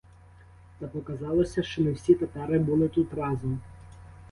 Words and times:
Та 0.79 0.87
показалося, 0.87 1.63
що 1.63 1.81
не 1.81 1.91
всі 1.91 2.13
татари 2.13 2.59
були 2.59 2.87
тут 2.89 3.13
разом. 3.13 3.61